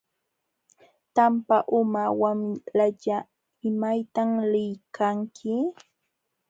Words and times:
Tampa 1.15 1.57
uma 1.79 2.03
wamlalla 2.21 3.17
¿maytam 3.81 4.29
liykanki? 4.51 5.53